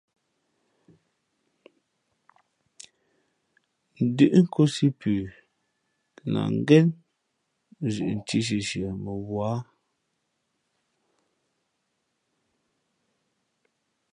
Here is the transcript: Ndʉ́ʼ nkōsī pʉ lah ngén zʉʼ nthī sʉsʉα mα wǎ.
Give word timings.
Ndʉ́ʼ 4.07 4.33
nkōsī 4.43 4.87
pʉ 4.99 5.11
lah 6.31 6.49
ngén 6.59 6.87
zʉʼ 7.93 8.09
nthī 8.17 8.39
sʉsʉα 8.47 8.89
mα 9.03 9.13
wǎ. 9.31 9.51